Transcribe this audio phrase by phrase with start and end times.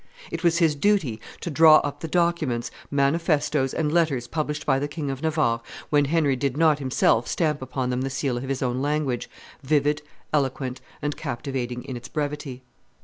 [0.31, 4.87] It was his duty to draw up the documents, manifestoes, and letters published by the
[4.87, 8.63] King of Navarre, when Henry did not himself stamp upon them the seal of his
[8.63, 9.29] own language,
[9.61, 10.01] vivid,
[10.33, 12.63] eloquent, and captivating in its brevity.